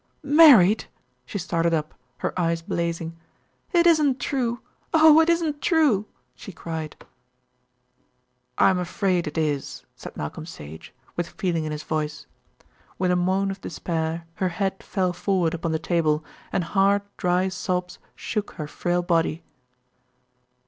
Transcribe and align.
"Married!" 0.23 0.85
She 1.27 1.37
started 1.37 1.75
up, 1.75 1.93
her 2.17 2.33
eyes 2.35 2.63
blazing. 2.63 3.19
"It 3.71 3.85
isn't 3.85 4.19
true, 4.19 4.61
oh! 4.95 5.19
it 5.19 5.29
isn't 5.29 5.61
true," 5.61 6.07
she 6.33 6.51
cried. 6.51 6.95
"I'm 8.57 8.79
afraid 8.79 9.27
it 9.27 9.37
is," 9.37 9.85
said 9.95 10.17
Malcolm 10.17 10.47
Sage, 10.47 10.91
with 11.15 11.29
feeling 11.29 11.65
in 11.65 11.71
his 11.71 11.83
voice. 11.83 12.25
With 12.97 13.11
a 13.11 13.15
moan 13.15 13.51
of 13.51 13.61
despair 13.61 14.25
her 14.37 14.49
head 14.49 14.81
fell 14.81 15.13
forward 15.13 15.53
upon 15.53 15.71
the 15.71 15.77
table, 15.77 16.25
and 16.51 16.63
hard 16.63 17.03
dry 17.17 17.47
sobs 17.47 17.99
shook 18.15 18.53
her 18.53 18.65
frail 18.65 19.03
body. 19.03 19.43